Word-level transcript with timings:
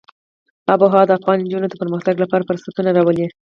آب 0.71 0.79
وهوا 0.83 1.01
د 1.07 1.11
افغان 1.17 1.37
نجونو 1.43 1.67
د 1.69 1.75
پرمختګ 1.81 2.15
لپاره 2.23 2.47
فرصتونه 2.49 2.89
راولي. 2.97 3.25